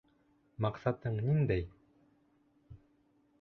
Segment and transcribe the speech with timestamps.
[0.65, 1.67] Маҡсатың ниндәй?